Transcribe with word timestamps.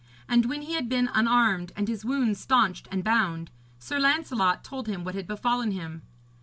And 0.27 0.47
when 0.47 0.63
he 0.63 0.73
had 0.73 0.89
been 0.89 1.11
unarmed 1.13 1.73
and 1.75 1.87
his 1.87 2.03
wounds 2.03 2.39
stanched 2.39 2.87
and 2.89 3.03
bound, 3.03 3.51
Sir 3.77 3.99
Lancelot 3.99 4.63
told 4.63 4.87
him 4.87 5.03
what 5.03 5.13
had 5.13 5.27
befallen 5.27 5.69
him. 5.73 6.01